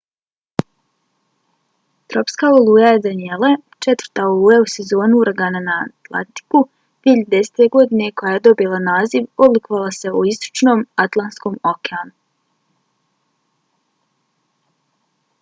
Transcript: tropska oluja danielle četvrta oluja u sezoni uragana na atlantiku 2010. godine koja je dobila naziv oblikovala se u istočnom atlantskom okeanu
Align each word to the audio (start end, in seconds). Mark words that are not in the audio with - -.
tropska 2.13 2.47
oluja 2.59 2.93
danielle 3.03 3.49
četvrta 3.85 4.23
oluja 4.29 4.57
u 4.63 4.65
sezoni 4.77 5.19
uragana 5.19 5.61
na 5.65 5.75
atlantiku 5.97 6.63
2010. 7.11 7.63
godine 7.77 8.09
koja 8.23 8.33
je 8.37 8.43
dobila 8.49 8.79
naziv 8.87 9.47
oblikovala 9.49 9.93
se 9.99 10.15
u 10.23 10.25
istočnom 10.33 10.83
atlantskom 11.07 11.61
okeanu 11.75 12.17